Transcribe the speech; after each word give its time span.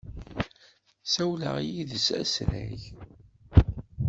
Ssawleɣ 1.03 1.55
yid-s 1.67 2.07
asrag. 2.21 2.81